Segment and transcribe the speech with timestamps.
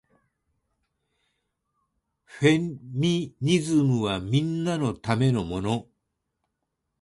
[2.25, 5.85] フェミニズムはみんなのためのもの